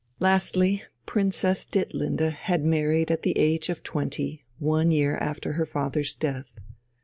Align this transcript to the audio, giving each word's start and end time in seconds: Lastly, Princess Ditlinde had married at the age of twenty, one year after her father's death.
Lastly, 0.19 0.81
Princess 1.05 1.63
Ditlinde 1.63 2.33
had 2.33 2.65
married 2.65 3.11
at 3.11 3.21
the 3.21 3.37
age 3.37 3.69
of 3.69 3.83
twenty, 3.83 4.43
one 4.57 4.89
year 4.89 5.15
after 5.17 5.53
her 5.53 5.65
father's 5.67 6.15
death. 6.15 6.59